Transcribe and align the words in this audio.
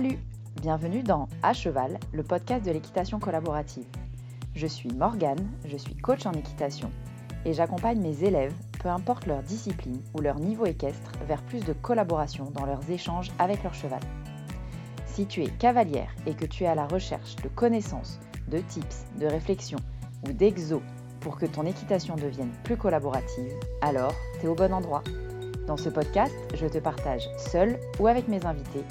Salut 0.00 0.18
Bienvenue 0.62 1.02
dans 1.02 1.28
À 1.42 1.52
Cheval, 1.52 2.00
le 2.14 2.22
podcast 2.22 2.64
de 2.64 2.70
l'équitation 2.70 3.18
collaborative. 3.18 3.84
Je 4.54 4.66
suis 4.66 4.88
Morgane, 4.88 5.46
je 5.66 5.76
suis 5.76 5.94
coach 5.94 6.24
en 6.24 6.32
équitation 6.32 6.90
et 7.44 7.52
j'accompagne 7.52 8.00
mes 8.00 8.24
élèves, 8.24 8.54
peu 8.82 8.88
importe 8.88 9.26
leur 9.26 9.42
discipline 9.42 10.00
ou 10.14 10.22
leur 10.22 10.40
niveau 10.40 10.64
équestre, 10.64 11.12
vers 11.28 11.42
plus 11.42 11.62
de 11.66 11.74
collaboration 11.74 12.50
dans 12.54 12.64
leurs 12.64 12.90
échanges 12.90 13.30
avec 13.38 13.62
leur 13.62 13.74
cheval. 13.74 14.00
Si 15.04 15.26
tu 15.26 15.42
es 15.42 15.50
cavalière 15.50 16.14
et 16.24 16.32
que 16.32 16.46
tu 16.46 16.64
es 16.64 16.68
à 16.68 16.74
la 16.74 16.86
recherche 16.86 17.36
de 17.36 17.48
connaissances, 17.48 18.20
de 18.48 18.60
tips, 18.60 19.04
de 19.20 19.26
réflexions 19.26 19.80
ou 20.26 20.32
d'exos 20.32 20.80
pour 21.20 21.36
que 21.36 21.44
ton 21.44 21.66
équitation 21.66 22.16
devienne 22.16 22.54
plus 22.64 22.78
collaborative, 22.78 23.52
alors 23.82 24.14
tu 24.40 24.46
es 24.46 24.48
au 24.48 24.54
bon 24.54 24.72
endroit. 24.72 25.02
Dans 25.66 25.76
ce 25.76 25.90
podcast, 25.90 26.34
je 26.54 26.66
te 26.66 26.78
partage 26.78 27.28
seul 27.36 27.78
ou 27.98 28.06
avec 28.06 28.28
mes 28.28 28.46
invités 28.46 28.86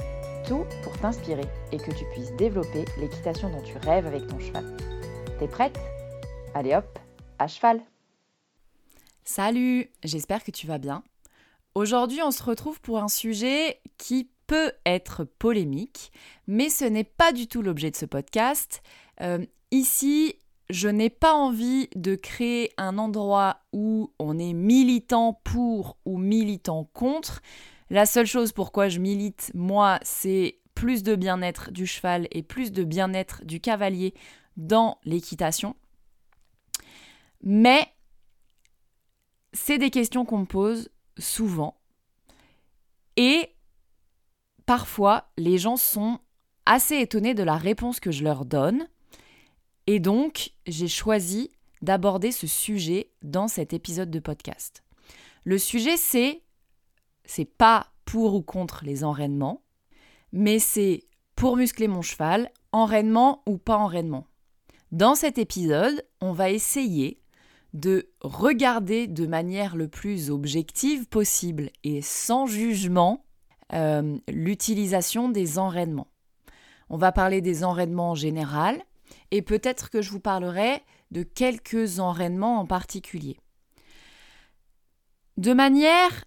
pour 0.58 0.98
t'inspirer 1.00 1.46
et 1.72 1.78
que 1.78 1.92
tu 1.92 2.06
puisses 2.12 2.34
développer 2.34 2.86
l'équitation 3.00 3.50
dont 3.50 3.62
tu 3.62 3.78
rêves 3.78 4.08
avec 4.08 4.28
ton 4.28 4.40
cheval. 4.40 4.66
T'es 5.38 5.48
prête? 5.48 5.78
Allez 6.56 6.74
hop, 6.74 6.98
à 7.38 7.48
cheval 7.48 7.82
Salut, 9.24 9.92
j'espère 10.04 10.44
que 10.44 10.50
tu 10.50 10.66
vas 10.66 10.80
bien. 10.80 11.04
Aujourd'hui, 11.76 12.22
on 12.24 12.32
se 12.32 12.42
retrouve 12.42 12.82
pour 12.82 12.98
un 12.98 13.08
sujet 13.08 13.80
qui 13.98 14.32
peut 14.48 14.72
être 14.88 15.24
polémique, 15.24 16.12
mais 16.48 16.70
ce 16.70 16.86
n'est 16.86 17.04
pas 17.04 17.32
du 17.32 17.48
tout 17.48 17.62
l'objet 17.62 17.92
de 17.92 17.96
ce 17.96 18.06
podcast. 18.06 18.82
Euh, 19.22 19.46
ici, 19.70 20.34
je 20.72 20.90
n'ai 20.90 21.12
pas 21.12 21.34
envie 21.34 21.90
de 21.96 22.16
créer 22.16 22.72
un 22.78 22.98
endroit 22.98 23.60
où 23.72 24.12
on 24.18 24.40
est 24.40 24.54
militant 24.54 25.40
pour 25.44 25.98
ou 26.06 26.18
militant 26.18 26.90
contre. 26.94 27.42
La 27.90 28.06
seule 28.06 28.28
chose 28.28 28.52
pourquoi 28.52 28.88
je 28.88 29.00
milite, 29.00 29.52
moi, 29.56 30.00
c'est 30.04 30.60
plus 30.76 31.04
de 31.04 31.16
bien-être 31.16 31.72
du 31.72 31.88
cheval 31.88 32.28
et 32.32 32.44
plus 32.44 32.72
de 32.72 32.84
bien-être 32.84 33.44
du 33.46 33.60
cavalier 33.60 34.14
dans 34.58 35.00
l'équitation. 35.04 35.76
Mais 37.42 37.88
c'est 39.54 39.78
des 39.78 39.90
questions 39.90 40.26
qu'on 40.26 40.40
me 40.40 40.46
pose 40.46 40.90
souvent. 41.18 41.80
Et 43.18 43.56
parfois, 44.66 45.32
les 45.38 45.58
gens 45.58 45.78
sont 45.78 46.20
assez 46.66 46.98
étonnés 46.98 47.34
de 47.34 47.44
la 47.44 47.58
réponse 47.58 48.00
que 48.00 48.12
je 48.12 48.24
leur 48.24 48.46
donne. 48.46 48.88
Et 49.88 50.00
donc, 50.00 50.52
j'ai 50.68 50.88
choisi 50.88 51.52
d'aborder 51.82 52.32
ce 52.32 52.46
sujet 52.46 53.12
dans 53.24 53.48
cet 53.48 53.74
épisode 53.74 54.12
de 54.12 54.20
podcast. 54.20 54.84
Le 55.44 55.58
sujet, 55.58 55.98
c'est 55.98 56.44
c'est 57.30 57.46
pas 57.46 57.92
pour 58.06 58.34
ou 58.34 58.42
contre 58.42 58.84
les 58.84 59.04
enraînements, 59.04 59.62
mais 60.32 60.58
c'est 60.58 61.04
pour 61.36 61.58
muscler 61.58 61.88
mon 61.88 62.02
cheval, 62.02 62.50
enraînement 62.72 63.44
ou 63.46 63.60
pas 63.60 63.78
enraînement. 63.78 64.26
Dans 64.92 65.14
cet 65.14 65.38
épisode, 65.38 66.04
on 66.22 66.32
va 66.32 66.50
essayer 66.50 67.22
de 67.74 68.10
regarder 68.22 69.06
de 69.06 69.28
manière 69.28 69.76
le 69.76 69.88
plus 69.88 70.32
objective 70.32 71.06
possible 71.06 71.70
et 71.84 72.02
sans 72.02 72.48
jugement 72.48 73.24
euh, 73.74 74.18
l'utilisation 74.28 75.30
des 75.30 75.60
enraînements. 75.60 76.08
On 76.90 76.98
va 76.98 77.12
parler 77.12 77.42
des 77.42 77.64
enraînements 77.64 78.12
en 78.12 78.16
général, 78.16 78.82
et 79.30 79.44
peut-être 79.44 79.92
que 79.92 80.02
je 80.02 80.10
vous 80.10 80.20
parlerai 80.20 80.82
de 81.12 81.22
quelques 81.22 82.00
enraînements 82.00 82.60
en 82.60 82.66
particulier. 82.66 83.38
De 85.38 85.54
manière 85.54 86.26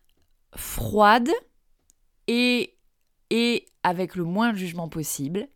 froide 0.57 1.31
et, 2.29 2.77
et 3.31 3.67
avec 3.83 4.17
le 4.17 4.25
moins 4.25 4.53
de 4.53 4.59
jugement 4.59 4.89
possible, 4.89 5.49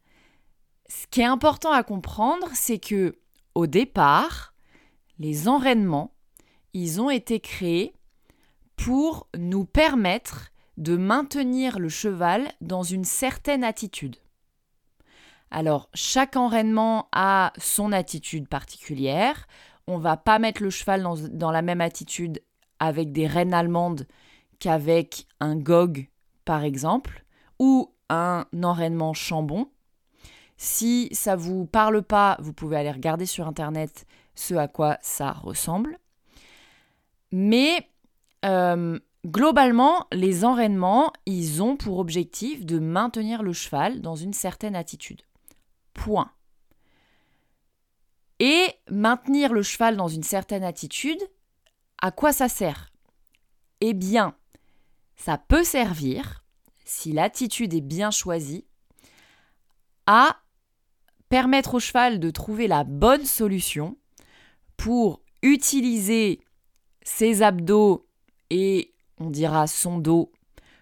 ce 0.88 1.06
qui 1.08 1.20
est 1.20 1.24
important 1.24 1.72
à 1.72 1.82
comprendre, 1.82 2.48
c'est 2.54 2.78
que 2.78 3.18
au 3.54 3.66
départ, 3.66 4.54
les 5.18 5.48
enraînements, 5.48 6.14
ils 6.74 7.00
ont 7.00 7.10
été 7.10 7.40
créés 7.40 7.94
pour 8.76 9.28
nous 9.36 9.64
permettre 9.64 10.50
de 10.76 10.96
maintenir 10.96 11.78
le 11.78 11.88
cheval 11.88 12.52
dans 12.60 12.82
une 12.82 13.04
certaine 13.04 13.64
attitude. 13.64 14.16
Alors, 15.50 15.88
chaque 15.94 16.36
enraînement 16.36 17.08
a 17.12 17.52
son 17.56 17.92
attitude 17.92 18.48
particulière. 18.48 19.46
On 19.86 19.98
va 19.98 20.16
pas 20.16 20.38
mettre 20.38 20.62
le 20.62 20.70
cheval 20.70 21.02
dans, 21.30 21.50
la 21.50 21.62
même 21.62 21.80
attitude 21.80 22.42
avec 22.78 23.12
des 23.12 23.26
rênes 23.26 23.54
allemandes 23.54 24.06
qu'avec 24.58 25.26
un 25.40 25.56
gog, 25.56 26.08
par 26.44 26.64
exemple, 26.64 27.24
ou 27.58 27.92
un 28.08 28.46
enraînement 28.62 29.14
chambon. 29.14 29.68
Si 30.56 31.08
ça 31.12 31.36
vous 31.36 31.66
parle 31.66 32.02
pas, 32.02 32.36
vous 32.40 32.52
pouvez 32.52 32.76
aller 32.76 32.90
regarder 32.90 33.26
sur 33.26 33.46
internet 33.46 34.06
ce 34.34 34.54
à 34.54 34.68
quoi 34.68 34.98
ça 35.02 35.32
ressemble. 35.32 35.98
Mais 37.32 37.90
euh, 38.44 38.98
globalement, 39.26 40.06
les 40.12 40.44
enraînements, 40.44 41.12
ils 41.26 41.62
ont 41.62 41.76
pour 41.76 41.98
objectif 41.98 42.64
de 42.64 42.78
maintenir 42.78 43.42
le 43.42 43.52
cheval 43.52 44.00
dans 44.00 44.16
une 44.16 44.32
certaine 44.32 44.76
attitude. 44.76 45.22
Point. 45.92 46.30
Et 48.38 48.66
maintenir 48.90 49.52
le 49.52 49.62
cheval 49.62 49.96
dans 49.96 50.08
une 50.08 50.22
certaine 50.22 50.64
attitude, 50.64 51.20
à 52.00 52.10
quoi 52.10 52.32
ça 52.32 52.48
sert? 52.48 52.92
Eh 53.80 53.94
bien, 53.94 54.34
ça 55.16 55.38
peut 55.38 55.64
servir, 55.64 56.44
si 56.84 57.12
l'attitude 57.12 57.74
est 57.74 57.80
bien 57.80 58.10
choisie, 58.10 58.64
à 60.06 60.36
permettre 61.28 61.74
au 61.74 61.80
cheval 61.80 62.20
de 62.20 62.30
trouver 62.30 62.68
la 62.68 62.84
bonne 62.84 63.24
solution 63.24 63.96
pour 64.76 65.22
utiliser 65.42 66.40
ses 67.02 67.42
abdos 67.42 68.06
et 68.50 68.94
on 69.18 69.30
dira 69.30 69.66
son 69.66 69.98
dos 69.98 70.32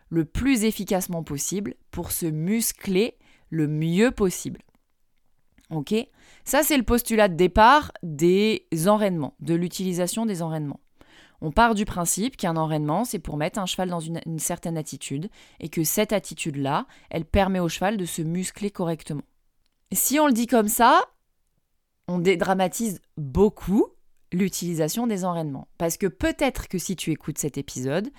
le 0.08 0.24
plus 0.24 0.64
efficacement 0.64 1.22
possible 1.22 1.74
pour 1.90 2.12
se 2.12 2.26
muscler 2.26 3.16
le 3.50 3.66
mieux 3.66 4.10
possible. 4.10 4.60
Ok? 5.70 5.94
Ça, 6.44 6.62
c'est 6.62 6.76
le 6.76 6.82
postulat 6.82 7.28
de 7.28 7.34
départ 7.34 7.92
des 8.02 8.66
enraînements, 8.86 9.34
de 9.40 9.54
l'utilisation 9.54 10.26
des 10.26 10.42
enraînements. 10.42 10.80
On 11.40 11.50
part 11.50 11.74
du 11.74 11.84
principe 11.84 12.36
qu'un 12.36 12.56
enraînement, 12.56 13.04
c'est 13.04 13.18
pour 13.18 13.36
mettre 13.36 13.58
un 13.58 13.66
cheval 13.66 13.90
dans 13.90 14.00
une, 14.00 14.20
certaine 14.38 14.78
attitude 14.78 15.28
et 15.60 15.68
que 15.68 15.84
cette 15.84 16.12
attitude-là, 16.12 16.86
elle 17.10 17.24
permet 17.24 17.60
au 17.60 17.68
cheval 17.68 17.96
de 17.96 18.04
se 18.04 18.22
muscler 18.22 18.70
correctement. 18.70 19.22
Si 19.92 20.18
on 20.18 20.26
le 20.26 20.32
dit 20.32 20.46
comme 20.46 20.68
ça, 20.68 21.02
on 22.08 22.18
dédramatise 22.18 23.00
beaucoup 23.16 23.86
l'utilisation 24.32 25.06
des 25.06 25.24
enraînements. 25.24 25.68
Parce 25.78 25.96
que 25.96 26.06
peut-être 26.06 26.68
que 26.68 26.78
si 26.78 26.96
tu 26.96 27.10
écoutes 27.12 27.38
cet 27.38 27.58
épisode, 27.58 28.10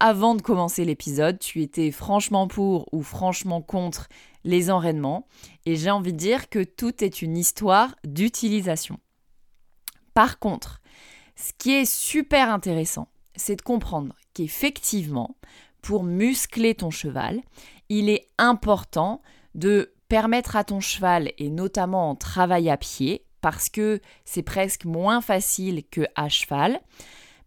avant 0.00 0.34
de 0.34 0.42
commencer 0.42 0.84
l'épisode, 0.84 1.38
tu 1.38 1.60
étais 1.62 1.90
franchement 1.90 2.46
pour 2.46 2.86
ou 2.92 3.02
franchement 3.02 3.60
contre 3.60 4.08
les 4.44 4.70
enraînements. 4.70 5.26
Et 5.66 5.76
j'ai 5.76 5.90
envie 5.90 6.12
de 6.12 6.18
dire 6.18 6.48
que 6.48 6.62
tout 6.62 7.04
est 7.04 7.22
une 7.22 7.36
histoire 7.36 7.94
d'utilisation. 8.04 8.98
Par 10.14 10.38
contre, 10.38 10.80
ce 11.38 11.52
qui 11.56 11.72
est 11.72 11.84
super 11.84 12.52
intéressant, 12.52 13.08
c'est 13.36 13.56
de 13.56 13.62
comprendre 13.62 14.14
qu'effectivement, 14.34 15.36
pour 15.82 16.02
muscler 16.02 16.74
ton 16.74 16.90
cheval, 16.90 17.40
il 17.88 18.08
est 18.08 18.28
important 18.38 19.22
de 19.54 19.94
permettre 20.08 20.56
à 20.56 20.64
ton 20.64 20.80
cheval, 20.80 21.32
et 21.38 21.48
notamment 21.48 22.10
en 22.10 22.16
travail 22.16 22.68
à 22.68 22.76
pied, 22.76 23.24
parce 23.40 23.68
que 23.68 24.00
c'est 24.24 24.42
presque 24.42 24.84
moins 24.84 25.20
facile 25.20 25.84
que 25.88 26.06
à 26.16 26.28
cheval, 26.28 26.80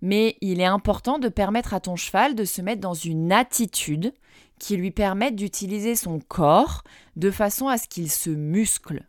mais 0.01 0.37
il 0.41 0.61
est 0.61 0.65
important 0.65 1.19
de 1.19 1.27
permettre 1.27 1.73
à 1.73 1.81
ton 1.81 1.97
cheval 1.97 2.33
de 2.33 2.45
se 2.45 2.61
mettre 2.61 2.81
dans 2.81 2.93
une 2.93 3.31
attitude 3.31 4.13
qui 4.57 4.77
lui 4.77 4.91
permette 4.91 5.35
d'utiliser 5.35 5.95
son 5.95 6.19
corps 6.19 6.83
de 7.17 7.29
façon 7.29 7.67
à 7.67 7.77
ce 7.77 7.87
qu'il 7.87 8.09
se 8.09 8.29
muscle. 8.29 9.05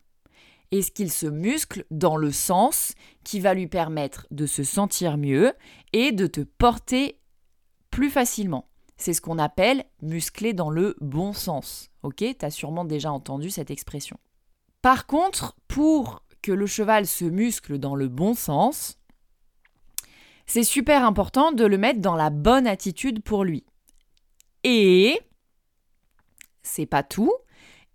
Et 0.72 0.82
ce 0.82 0.90
qu'il 0.90 1.12
se 1.12 1.26
muscle 1.26 1.84
dans 1.90 2.16
le 2.16 2.32
sens 2.32 2.94
qui 3.22 3.38
va 3.38 3.54
lui 3.54 3.68
permettre 3.68 4.26
de 4.30 4.46
se 4.46 4.64
sentir 4.64 5.18
mieux 5.18 5.52
et 5.92 6.10
de 6.10 6.26
te 6.26 6.40
porter 6.40 7.20
plus 7.90 8.10
facilement. 8.10 8.68
C'est 8.96 9.12
ce 9.12 9.20
qu'on 9.20 9.38
appelle 9.38 9.84
muscler 10.00 10.54
dans 10.54 10.70
le 10.70 10.96
bon 11.00 11.32
sens. 11.32 11.90
Ok 12.02 12.16
Tu 12.16 12.36
as 12.44 12.50
sûrement 12.50 12.84
déjà 12.84 13.12
entendu 13.12 13.50
cette 13.50 13.70
expression. 13.70 14.18
Par 14.80 15.06
contre, 15.06 15.54
pour 15.68 16.24
que 16.40 16.52
le 16.52 16.66
cheval 16.66 17.06
se 17.06 17.24
muscle 17.24 17.78
dans 17.78 17.94
le 17.94 18.08
bon 18.08 18.34
sens, 18.34 18.98
c'est 20.46 20.64
super 20.64 21.04
important 21.04 21.52
de 21.52 21.64
le 21.64 21.78
mettre 21.78 22.00
dans 22.00 22.16
la 22.16 22.30
bonne 22.30 22.66
attitude 22.66 23.22
pour 23.22 23.44
lui. 23.44 23.64
Et 24.64 25.20
c'est 26.62 26.86
pas 26.86 27.02
tout, 27.02 27.32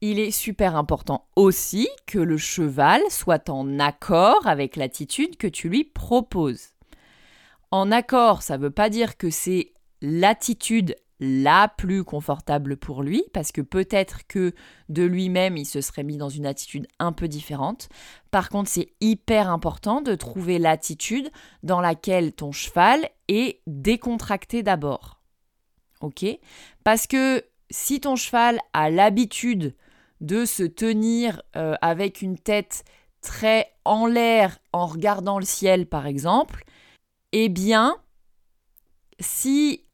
il 0.02 0.20
est 0.20 0.32
super 0.32 0.76
important 0.76 1.28
aussi 1.36 1.88
que 2.06 2.20
le 2.20 2.38
cheval 2.38 3.02
soit 3.10 3.50
en 3.50 3.80
accord 3.80 4.46
avec 4.46 4.76
l'attitude 4.76 5.38
que 5.38 5.48
tu 5.48 5.70
lui 5.70 5.84
proposes. 5.84 6.70
En 7.72 7.92
accord, 7.92 8.44
ça 8.44 8.58
ne 8.58 8.64
veut 8.64 8.72
pas 8.72 8.90
dire 8.90 9.18
que 9.18 9.30
c'est 9.30 9.74
l'attitude 10.02 10.96
la 11.20 11.68
plus 11.68 12.04
confortable 12.04 12.78
pour 12.78 13.02
lui, 13.02 13.24
parce 13.34 13.52
que 13.52 13.62
peut-être 13.62 14.28
que 14.28 14.54
de 14.90 15.04
lui-même, 15.04 15.58
il 15.58 15.66
se 15.66 15.82
serait 15.82 16.04
mis 16.04 16.18
dans 16.18 16.30
une 16.30 16.46
attitude 16.46 16.88
un 17.00 17.12
peu 17.12 17.28
différente. 17.28 17.90
Par 18.30 18.50
contre, 18.50 18.70
c'est 18.70 18.94
hyper 19.02 19.50
important 19.50 20.02
de 20.02 20.14
trouver 20.14 20.60
l'attitude 20.60 21.32
dans 21.64 21.82
laquelle 21.82 22.34
ton 22.34 22.52
cheval 22.52 23.10
est 23.28 23.62
décontracté 23.66 24.62
d'abord. 24.62 25.20
Ok? 26.02 26.24
Parce 26.84 27.08
que 27.08 27.44
si 27.72 28.00
ton 28.00 28.16
cheval 28.16 28.60
a 28.74 28.92
l'habitude 28.92 29.76
de 30.22 30.46
se 30.46 30.64
tenir 30.64 31.42
euh, 31.56 31.76
avec 31.82 32.22
une 32.22 32.38
tête 32.38 32.84
très 33.22 33.72
en 33.86 34.06
l'air 34.06 34.58
en 34.74 34.86
regardant 34.86 35.40
le 35.40 35.46
ciel, 35.46 35.86
par 35.86 36.08
exemple, 36.08 36.64
eh 37.32 37.50
bien, 37.50 37.98
si 39.20 39.86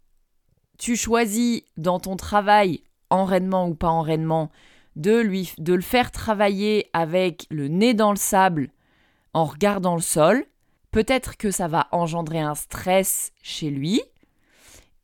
tu 0.78 0.96
choisis 0.96 1.62
dans 1.78 2.00
ton 2.00 2.16
travail, 2.16 2.84
enraînement 3.10 3.68
ou 3.68 3.76
pas 3.76 3.90
enraînement, 3.90 4.52
de, 4.96 5.20
lui, 5.20 5.54
de 5.58 5.74
le 5.74 5.82
faire 5.82 6.12
travailler 6.12 6.90
avec 6.94 7.46
le 7.50 7.68
nez 7.68 7.94
dans 7.94 8.12
le 8.12 8.18
sable 8.18 8.70
en 9.34 9.46
regardant 9.46 9.96
le 9.96 10.02
sol, 10.02 10.46
peut-être 10.92 11.38
que 11.38 11.52
ça 11.52 11.68
va 11.68 11.88
engendrer 11.92 12.40
un 12.40 12.56
stress 12.56 13.32
chez 13.42 13.70
lui 13.70 14.02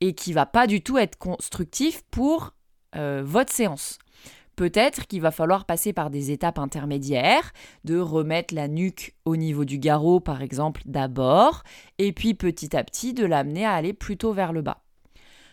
et 0.00 0.14
qui 0.14 0.32
va 0.32 0.46
pas 0.46 0.66
du 0.66 0.82
tout 0.82 0.98
être 0.98 1.18
constructif 1.18 2.02
pour 2.10 2.54
euh, 2.96 3.22
votre 3.24 3.52
séance. 3.52 3.98
Peut-être 4.60 5.06
qu'il 5.06 5.22
va 5.22 5.30
falloir 5.30 5.64
passer 5.64 5.94
par 5.94 6.10
des 6.10 6.32
étapes 6.32 6.58
intermédiaires, 6.58 7.54
de 7.84 7.98
remettre 7.98 8.54
la 8.54 8.68
nuque 8.68 9.14
au 9.24 9.36
niveau 9.36 9.64
du 9.64 9.78
garrot 9.78 10.20
par 10.20 10.42
exemple 10.42 10.82
d'abord, 10.84 11.62
et 11.96 12.12
puis 12.12 12.34
petit 12.34 12.76
à 12.76 12.84
petit 12.84 13.14
de 13.14 13.24
l'amener 13.24 13.64
à 13.64 13.72
aller 13.72 13.94
plutôt 13.94 14.34
vers 14.34 14.52
le 14.52 14.60
bas. 14.60 14.82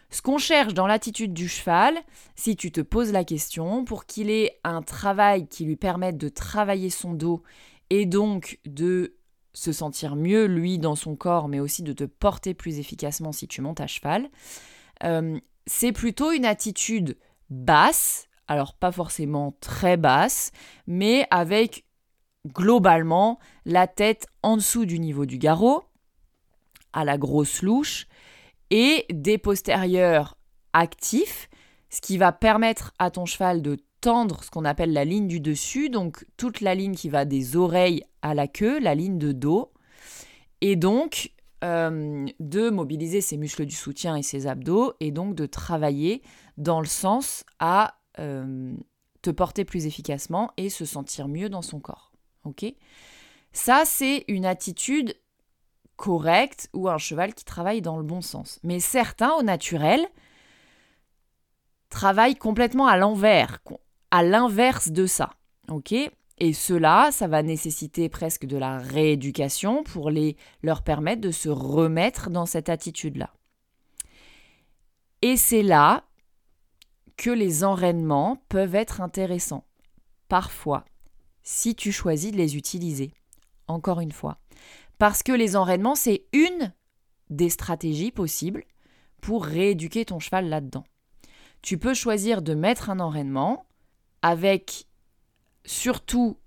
Ce 0.09 0.21
qu'on 0.21 0.37
cherche 0.37 0.73
dans 0.73 0.87
l'attitude 0.87 1.31
du 1.31 1.47
cheval, 1.47 1.95
si 2.35 2.57
tu 2.57 2.69
te 2.69 2.81
poses 2.81 3.13
la 3.13 3.23
question, 3.23 3.85
pour 3.85 4.07
qu'il 4.07 4.29
ait 4.29 4.59
un 4.65 4.81
travail 4.81 5.47
qui 5.47 5.63
lui 5.63 5.77
permette 5.77 6.17
de 6.17 6.27
travailler 6.27 6.89
son 6.89 7.13
dos 7.13 7.43
et 7.89 8.05
donc 8.05 8.59
de 8.65 9.15
se 9.53 9.71
sentir 9.71 10.17
mieux 10.17 10.47
lui 10.47 10.79
dans 10.79 10.95
son 10.95 11.15
corps, 11.15 11.47
mais 11.47 11.61
aussi 11.61 11.81
de 11.81 11.93
te 11.93 12.03
porter 12.03 12.53
plus 12.53 12.77
efficacement 12.77 13.31
si 13.31 13.47
tu 13.47 13.61
montes 13.61 13.79
à 13.79 13.87
cheval, 13.87 14.29
euh, 15.05 15.39
c'est 15.65 15.93
plutôt 15.93 16.33
une 16.33 16.43
attitude 16.43 17.15
basse, 17.49 18.26
alors 18.47 18.73
pas 18.73 18.91
forcément 18.91 19.55
très 19.59 19.97
basse, 19.97 20.51
mais 20.85 21.27
avec 21.31 21.85
globalement 22.47 23.39
la 23.65 23.87
tête 23.87 24.27
en 24.43 24.57
dessous 24.57 24.85
du 24.85 24.99
niveau 24.99 25.25
du 25.25 25.37
garrot, 25.37 25.83
à 26.93 27.03
la 27.05 27.17
grosse 27.17 27.61
louche, 27.61 28.07
et 28.69 29.05
des 29.11 29.37
postérieurs 29.37 30.37
actifs, 30.73 31.49
ce 31.89 32.01
qui 32.01 32.17
va 32.17 32.31
permettre 32.31 32.93
à 32.99 33.11
ton 33.11 33.25
cheval 33.25 33.61
de 33.61 33.77
tendre 34.01 34.43
ce 34.43 34.49
qu'on 34.49 34.65
appelle 34.65 34.93
la 34.93 35.05
ligne 35.05 35.27
du 35.27 35.39
dessus, 35.39 35.89
donc 35.89 36.25
toute 36.37 36.61
la 36.61 36.75
ligne 36.75 36.95
qui 36.95 37.09
va 37.09 37.25
des 37.25 37.55
oreilles 37.55 38.03
à 38.21 38.33
la 38.33 38.47
queue, 38.47 38.79
la 38.79 38.95
ligne 38.95 39.17
de 39.17 39.31
dos, 39.31 39.71
et 40.61 40.75
donc 40.75 41.31
euh, 41.63 42.25
de 42.39 42.69
mobiliser 42.69 43.21
ses 43.21 43.37
muscles 43.37 43.65
du 43.65 43.75
soutien 43.75 44.15
et 44.15 44.23
ses 44.23 44.47
abdos, 44.47 44.93
et 44.99 45.11
donc 45.11 45.33
de 45.35 45.45
travailler 45.45 46.21
dans 46.57 46.79
le 46.79 46.87
sens 46.87 47.43
à 47.59 47.95
euh, 48.19 48.73
te 49.21 49.29
porter 49.29 49.65
plus 49.65 49.85
efficacement 49.85 50.51
et 50.57 50.69
se 50.69 50.85
sentir 50.85 51.27
mieux 51.27 51.49
dans 51.49 51.61
son 51.61 51.79
corps. 51.79 52.11
Ok? 52.43 52.65
Ça, 53.51 53.83
c'est 53.85 54.23
une 54.27 54.45
attitude 54.45 55.15
correct 55.95 56.69
ou 56.73 56.87
un 56.87 56.97
cheval 56.97 57.33
qui 57.33 57.43
travaille 57.43 57.81
dans 57.81 57.97
le 57.97 58.03
bon 58.03 58.21
sens. 58.21 58.59
Mais 58.63 58.79
certains, 58.79 59.33
au 59.33 59.43
naturel, 59.43 60.07
travaillent 61.89 62.35
complètement 62.35 62.87
à 62.87 62.97
l'envers, 62.97 63.59
à 64.11 64.23
l'inverse 64.23 64.91
de 64.91 65.05
ça. 65.05 65.31
OK? 65.69 65.93
Et 66.39 66.53
cela, 66.53 67.09
ça 67.11 67.27
va 67.27 67.41
nécessiter 67.41 68.09
presque 68.09 68.45
de 68.45 68.57
la 68.57 68.77
rééducation 68.77 69.83
pour 69.83 70.11
les, 70.11 70.37
leur 70.61 70.83
permettre 70.83 71.21
de 71.21 71.31
se 71.31 71.49
remettre 71.49 72.29
dans 72.29 72.45
cette 72.45 72.69
attitude-là. 72.69 73.33
Et 75.23 75.35
c'est 75.35 75.63
là 75.63 76.03
que 77.17 77.29
les 77.29 77.63
enraînements 77.63 78.41
peuvent 78.47 78.75
être 78.75 79.01
intéressants. 79.01 79.65
Parfois, 80.29 80.85
si 81.43 81.75
tu 81.75 81.91
choisis 81.91 82.31
de 82.31 82.37
les 82.37 82.55
utiliser. 82.55 83.13
Encore 83.67 83.99
une 83.99 84.11
fois. 84.11 84.37
Parce 84.97 85.23
que 85.23 85.31
les 85.31 85.55
enraînements, 85.55 85.95
c'est 85.95 86.25
une 86.31 86.73
des 87.29 87.49
stratégies 87.49 88.11
possibles 88.11 88.63
pour 89.21 89.45
rééduquer 89.45 90.05
ton 90.05 90.19
cheval 90.19 90.47
là-dedans. 90.47 90.85
Tu 91.61 91.77
peux 91.77 91.93
choisir 91.93 92.41
de 92.41 92.53
mettre 92.53 92.89
un 92.89 92.99
enraînement 92.99 93.65
avec 94.21 94.87
surtout 95.65 96.37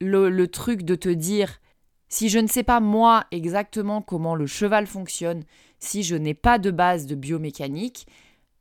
le, 0.00 0.46
truc 0.46 0.82
de 0.82 0.94
te 0.94 1.08
dire 1.08 1.60
si 2.08 2.28
je 2.28 2.38
ne 2.38 2.46
sais 2.46 2.62
pas 2.62 2.80
moi 2.80 3.26
exactement 3.30 4.02
comment 4.02 4.34
le 4.34 4.46
cheval 4.46 4.86
fonctionne, 4.86 5.44
si 5.78 6.02
je 6.02 6.14
n'ai 6.14 6.34
pas 6.34 6.58
de 6.58 6.70
base 6.70 7.06
de 7.06 7.14
biomécanique, 7.14 8.06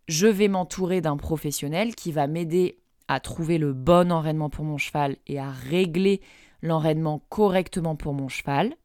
je 0.07 0.28
vais 0.28 0.48
m'entourer 0.48 1.02
d'un 1.02 1.18
professionnel 1.18 1.96
qui 1.96 2.12
va 2.12 2.28
m'aider 2.28 2.80
à 3.07 3.19
trouver 3.19 3.57
le 3.57 3.74
bon 3.74 4.12
enraînement 4.12 4.50
pour 4.50 4.66
mon 4.66 4.78
cheval 4.78 5.18
et 5.28 5.40
à 5.40 5.52
régler 5.52 6.22
l'enraînement 6.62 7.19
correctement 7.30 7.96
pour 7.96 8.13
mon 8.13 8.28
cheval. 8.28 8.75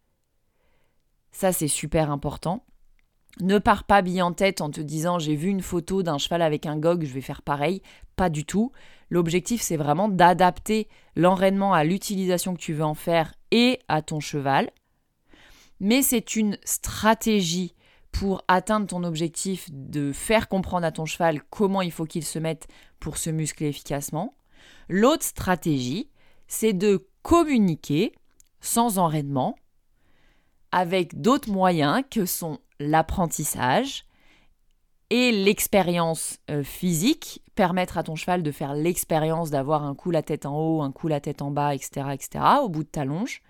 Ça, 1.32 1.52
c'est 1.52 1.68
super 1.68 2.10
important. 2.10 2.64
Ne 3.38 3.58
pars 3.58 3.84
pas 3.84 4.02
bille 4.02 4.22
en 4.22 4.32
tête 4.32 4.60
en 4.60 4.70
te 4.70 4.80
disant 4.80 5.18
j'ai 5.18 5.36
vu 5.36 5.48
une 5.48 5.62
photo 5.62 6.02
d'un 6.02 6.18
cheval 6.18 6.42
avec 6.42 6.66
un 6.66 6.76
gog, 6.76 7.04
je 7.04 7.14
vais 7.14 7.20
faire 7.20 7.42
pareil. 7.42 7.80
Pas 8.16 8.28
du 8.28 8.44
tout. 8.44 8.72
L'objectif, 9.08 9.62
c'est 9.62 9.76
vraiment 9.76 10.08
d'adapter 10.08 10.88
l'enraînement 11.16 11.72
à 11.72 11.84
l'utilisation 11.84 12.54
que 12.54 12.60
tu 12.60 12.72
veux 12.72 12.84
en 12.84 12.94
faire 12.94 13.32
et 13.50 13.78
à 13.88 14.02
ton 14.02 14.20
cheval. 14.20 14.70
Mais 15.78 16.02
c'est 16.02 16.36
une 16.36 16.58
stratégie 16.64 17.74
pour 18.12 18.42
atteindre 18.48 18.86
ton 18.86 19.04
objectif 19.04 19.68
de 19.72 20.12
faire 20.12 20.48
comprendre 20.48 20.86
à 20.86 20.92
ton 20.92 21.06
cheval 21.06 21.42
comment 21.50 21.82
il 21.82 21.92
faut 21.92 22.04
qu'il 22.04 22.24
se 22.24 22.38
mette 22.38 22.68
pour 22.98 23.16
se 23.16 23.30
muscler 23.30 23.68
efficacement. 23.68 24.34
L'autre 24.88 25.24
stratégie, 25.24 26.10
c'est 26.46 26.72
de 26.72 27.06
communiquer 27.22 28.12
sans 28.60 28.98
enraînement 28.98 29.56
avec 30.72 31.20
d'autres 31.20 31.50
moyens 31.50 32.02
que 32.10 32.26
sont 32.26 32.58
l'apprentissage 32.78 34.04
et 35.10 35.32
l'expérience 35.32 36.38
euh, 36.50 36.62
physique, 36.62 37.42
permettre 37.56 37.98
à 37.98 38.04
ton 38.04 38.14
cheval 38.14 38.42
de 38.42 38.52
faire 38.52 38.74
l'expérience 38.74 39.50
d'avoir 39.50 39.84
un 39.84 39.94
coup 39.94 40.12
la 40.12 40.22
tête 40.22 40.46
en 40.46 40.56
haut, 40.56 40.82
un 40.82 40.92
coup 40.92 41.08
la 41.08 41.20
tête 41.20 41.42
en 41.42 41.50
bas, 41.50 41.74
etc., 41.74 42.06
etc., 42.12 42.44
au 42.62 42.68
bout 42.68 42.84
de 42.84 42.88
ta 42.88 43.04
longe. 43.04 43.42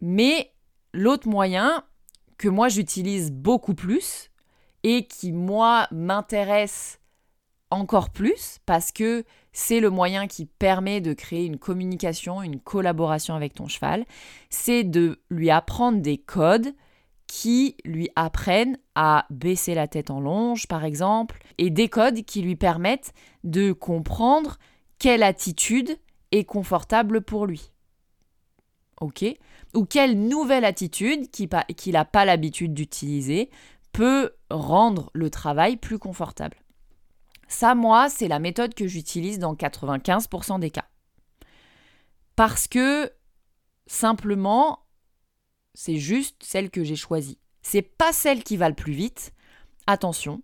Mais 0.00 0.52
l'autre 0.92 1.26
moyen 1.26 1.84
que 2.38 2.48
moi 2.48 2.68
j'utilise 2.68 3.30
beaucoup 3.30 3.74
plus 3.74 4.30
et 4.84 5.06
qui 5.06 5.32
moi 5.32 5.88
m'intéresse 5.90 7.00
encore 7.70 8.10
plus 8.10 8.58
parce 8.64 8.92
que 8.92 9.24
c'est 9.52 9.80
le 9.80 9.90
moyen 9.90 10.26
qui 10.26 10.46
permet 10.46 11.00
de 11.00 11.12
créer 11.12 11.44
une 11.44 11.58
communication, 11.58 12.42
une 12.42 12.60
collaboration 12.60 13.34
avec 13.34 13.54
ton 13.54 13.66
cheval, 13.66 14.04
c'est 14.50 14.84
de 14.84 15.20
lui 15.30 15.50
apprendre 15.50 16.00
des 16.00 16.16
codes 16.16 16.74
qui 17.26 17.76
lui 17.84 18.08
apprennent 18.16 18.78
à 18.94 19.26
baisser 19.30 19.74
la 19.74 19.86
tête 19.86 20.10
en 20.10 20.20
longe, 20.20 20.66
par 20.66 20.84
exemple, 20.84 21.38
et 21.58 21.70
des 21.70 21.88
codes 21.88 22.22
qui 22.24 22.40
lui 22.40 22.56
permettent 22.56 23.12
de 23.44 23.72
comprendre 23.72 24.58
quelle 24.98 25.22
attitude 25.22 25.98
est 26.32 26.44
confortable 26.44 27.20
pour 27.20 27.46
lui. 27.46 27.70
OK? 29.00 29.24
Ou 29.74 29.84
quelle 29.84 30.18
nouvelle 30.18 30.64
attitude 30.64 31.30
qu'il 31.30 31.92
n'a 31.92 32.04
pas 32.04 32.24
l'habitude 32.24 32.74
d'utiliser 32.74 33.50
peut 33.92 34.32
rendre 34.50 35.10
le 35.12 35.30
travail 35.30 35.76
plus 35.76 35.98
confortable. 35.98 36.56
Ça, 37.48 37.74
moi, 37.74 38.08
c'est 38.08 38.28
la 38.28 38.38
méthode 38.38 38.74
que 38.74 38.86
j'utilise 38.86 39.38
dans 39.38 39.54
95% 39.54 40.60
des 40.60 40.70
cas. 40.70 40.86
Parce 42.36 42.68
que, 42.68 43.10
simplement, 43.86 44.80
c'est 45.74 45.96
juste 45.96 46.36
celle 46.42 46.70
que 46.70 46.84
j'ai 46.84 46.96
choisie. 46.96 47.38
C'est 47.62 47.82
pas 47.82 48.12
celle 48.12 48.44
qui 48.44 48.56
va 48.56 48.68
le 48.68 48.74
plus 48.74 48.92
vite. 48.92 49.32
Attention, 49.86 50.42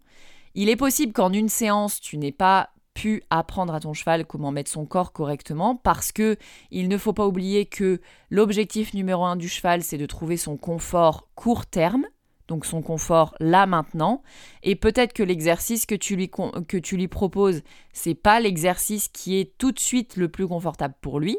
il 0.54 0.68
est 0.68 0.76
possible 0.76 1.12
qu'en 1.12 1.32
une 1.32 1.48
séance, 1.48 2.00
tu 2.00 2.18
n'aies 2.18 2.32
pas 2.32 2.73
pu 2.94 3.22
apprendre 3.28 3.74
à 3.74 3.80
ton 3.80 3.92
cheval 3.92 4.24
comment 4.24 4.52
mettre 4.52 4.70
son 4.70 4.86
corps 4.86 5.12
correctement 5.12 5.76
parce 5.76 6.12
que 6.12 6.36
il 6.70 6.88
ne 6.88 6.96
faut 6.96 7.12
pas 7.12 7.26
oublier 7.26 7.66
que 7.66 8.00
l'objectif 8.30 8.94
numéro 8.94 9.24
un 9.24 9.36
du 9.36 9.48
cheval, 9.48 9.82
c'est 9.82 9.98
de 9.98 10.06
trouver 10.06 10.36
son 10.36 10.56
confort 10.56 11.28
court 11.34 11.66
terme 11.66 12.06
donc 12.46 12.66
son 12.66 12.82
confort 12.82 13.34
là 13.40 13.64
maintenant. 13.66 14.22
Et 14.62 14.76
peut-être 14.76 15.14
que 15.14 15.22
l'exercice 15.22 15.86
que 15.86 15.94
tu 15.94 16.14
lui 16.16 16.30
que 16.30 16.76
tu 16.76 16.96
lui 16.96 17.08
proposes 17.08 17.62
c'est 17.92 18.14
pas 18.14 18.40
l'exercice 18.40 19.08
qui 19.08 19.38
est 19.38 19.56
tout 19.58 19.72
de 19.72 19.78
suite 19.78 20.16
le 20.16 20.28
plus 20.28 20.46
confortable 20.46 20.94
pour 21.00 21.20
lui 21.20 21.38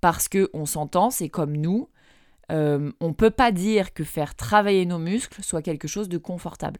parce 0.00 0.28
que 0.28 0.50
on 0.52 0.66
s'entend 0.66 1.10
c'est 1.10 1.28
comme 1.28 1.56
nous. 1.56 1.88
Euh, 2.52 2.92
on 3.00 3.12
peut 3.12 3.30
pas 3.30 3.50
dire 3.50 3.92
que 3.92 4.04
faire 4.04 4.36
travailler 4.36 4.86
nos 4.86 4.98
muscles 4.98 5.42
soit 5.42 5.62
quelque 5.62 5.88
chose 5.88 6.08
de 6.08 6.18
confortable. 6.18 6.78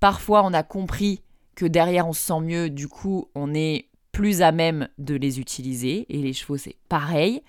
Parfois, 0.00 0.42
on 0.44 0.52
a 0.52 0.62
compris 0.62 1.22
que 1.54 1.66
derrière, 1.66 2.08
on 2.08 2.12
se 2.12 2.22
sent 2.22 2.40
mieux, 2.40 2.70
du 2.70 2.88
coup, 2.88 3.28
on 3.34 3.54
est 3.54 3.88
plus 4.12 4.42
à 4.42 4.52
même 4.52 4.88
de 4.98 5.14
les 5.14 5.40
utiliser. 5.40 6.06
Et 6.08 6.18
les 6.18 6.32
chevaux, 6.32 6.56
c'est 6.56 6.76
pareil. 6.88 7.42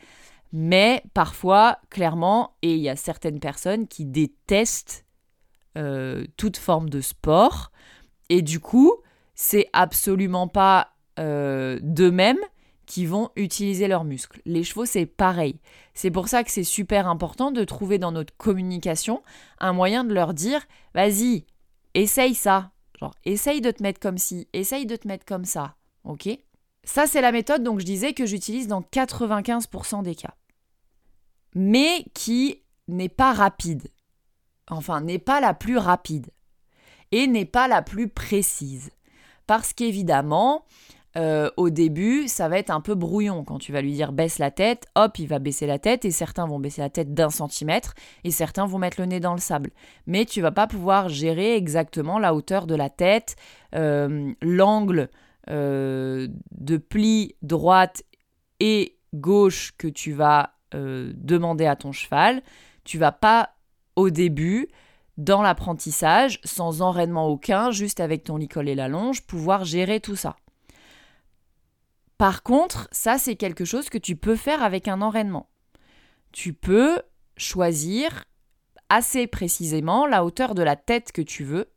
Mais 0.53 1.03
parfois, 1.13 1.77
clairement, 1.89 2.55
et 2.61 2.73
il 2.73 2.81
y 2.81 2.89
a 2.89 2.95
certaines 2.95 3.39
personnes 3.39 3.87
qui 3.87 4.05
détestent 4.05 5.05
euh, 5.77 6.25
toute 6.37 6.57
forme 6.57 6.89
de 6.89 6.99
sport. 6.99 7.71
Et 8.29 8.41
du 8.41 8.59
coup, 8.59 8.93
c'est 9.35 9.69
absolument 9.73 10.47
pas 10.47 10.89
euh, 11.19 11.79
d'eux-mêmes 11.81 12.39
qui 12.85 13.05
vont 13.05 13.29
utiliser 13.37 13.87
leurs 13.87 14.03
muscles. 14.03 14.41
Les 14.45 14.63
chevaux, 14.63 14.85
c'est 14.85 15.05
pareil. 15.05 15.61
C'est 15.93 16.11
pour 16.11 16.27
ça 16.27 16.43
que 16.43 16.51
c'est 16.51 16.65
super 16.65 17.07
important 17.07 17.51
de 17.51 17.63
trouver 17.63 17.99
dans 17.99 18.11
notre 18.11 18.35
communication 18.35 19.23
un 19.59 19.71
moyen 19.71 20.03
de 20.03 20.13
leur 20.13 20.33
dire 20.33 20.61
vas-y, 20.93 21.45
essaye 21.93 22.35
ça. 22.35 22.70
Genre, 23.01 23.15
essaye 23.25 23.61
de 23.61 23.71
te 23.71 23.81
mettre 23.81 23.99
comme 23.99 24.19
ci, 24.19 24.47
essaye 24.53 24.85
de 24.85 24.95
te 24.95 25.07
mettre 25.07 25.25
comme 25.25 25.45
ça. 25.45 25.75
Ok? 26.03 26.29
Ça, 26.83 27.07
c'est 27.07 27.21
la 27.21 27.31
méthode, 27.31 27.63
donc 27.63 27.79
je 27.79 27.85
disais, 27.85 28.13
que 28.13 28.25
j'utilise 28.25 28.67
dans 28.67 28.81
95% 28.81 30.03
des 30.03 30.15
cas. 30.15 30.35
Mais 31.55 32.05
qui 32.13 32.61
n'est 32.87 33.09
pas 33.09 33.33
rapide. 33.33 33.89
Enfin, 34.69 35.01
n'est 35.01 35.19
pas 35.19 35.41
la 35.41 35.53
plus 35.53 35.77
rapide. 35.77 36.31
Et 37.11 37.27
n'est 37.27 37.45
pas 37.45 37.67
la 37.67 37.81
plus 37.81 38.07
précise. 38.07 38.91
Parce 39.47 39.73
qu'évidemment, 39.73 40.65
euh, 41.17 41.49
au 41.57 41.69
début, 41.69 42.27
ça 42.27 42.47
va 42.47 42.57
être 42.57 42.69
un 42.69 42.81
peu 42.81 42.95
brouillon. 42.95 43.43
Quand 43.43 43.57
tu 43.57 43.71
vas 43.71 43.81
lui 43.81 43.93
dire 43.93 44.11
baisse 44.13 44.39
la 44.39 44.51
tête, 44.51 44.87
hop, 44.95 45.19
il 45.19 45.27
va 45.27 45.39
baisser 45.39 45.67
la 45.67 45.79
tête 45.79 46.05
et 46.05 46.11
certains 46.11 46.45
vont 46.45 46.59
baisser 46.59 46.81
la 46.81 46.89
tête 46.89 47.13
d'un 47.13 47.29
centimètre 47.29 47.93
et 48.23 48.31
certains 48.31 48.65
vont 48.65 48.77
mettre 48.77 48.99
le 48.99 49.07
nez 49.07 49.19
dans 49.19 49.33
le 49.33 49.39
sable. 49.39 49.71
Mais 50.07 50.25
tu 50.25 50.41
vas 50.41 50.51
pas 50.51 50.67
pouvoir 50.67 51.09
gérer 51.09 51.55
exactement 51.55 52.19
la 52.19 52.33
hauteur 52.33 52.65
de 52.65 52.75
la 52.75 52.89
tête, 52.89 53.35
euh, 53.75 54.31
l'angle 54.41 55.09
euh, 55.49 56.27
de 56.51 56.77
pli 56.77 57.35
droite 57.41 58.03
et 58.59 58.97
gauche 59.13 59.73
que 59.77 59.87
tu 59.87 60.13
vas 60.13 60.53
demander 60.73 61.65
à 61.65 61.75
ton 61.75 61.91
cheval. 61.91 62.41
Tu 62.85 62.97
vas 62.97 63.11
pas 63.11 63.49
au 63.97 64.09
début 64.09 64.69
dans 65.17 65.41
l'apprentissage, 65.41 66.39
sans 66.45 66.81
enraînement 66.81 67.27
aucun, 67.27 67.71
juste 67.71 67.99
avec 67.99 68.23
ton 68.23 68.37
licol 68.37 68.69
et 68.69 68.75
la 68.75 68.87
longe, 68.87 69.23
pouvoir 69.23 69.65
gérer 69.65 69.99
tout 69.99 70.15
ça. 70.15 70.37
Par 72.21 72.43
contre, 72.43 72.87
ça 72.91 73.17
c'est 73.17 73.35
quelque 73.35 73.65
chose 73.65 73.89
que 73.89 73.97
tu 73.97 74.15
peux 74.15 74.35
faire 74.35 74.61
avec 74.61 74.87
un 74.87 75.01
enraînement. 75.01 75.49
Tu 76.31 76.53
peux 76.53 77.01
choisir 77.35 78.25
assez 78.89 79.25
précisément 79.25 80.05
la 80.05 80.23
hauteur 80.23 80.53
de 80.53 80.61
la 80.61 80.75
tête 80.75 81.13
que 81.13 81.23
tu 81.23 81.43
veux, 81.43 81.71